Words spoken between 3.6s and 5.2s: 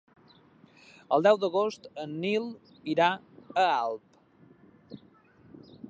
Alp.